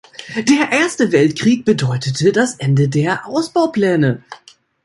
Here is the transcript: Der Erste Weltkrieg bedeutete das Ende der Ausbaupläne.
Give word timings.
Der 0.35 0.71
Erste 0.71 1.11
Weltkrieg 1.11 1.63
bedeutete 1.63 2.31
das 2.31 2.55
Ende 2.55 2.89
der 2.89 3.27
Ausbaupläne. 3.27 4.23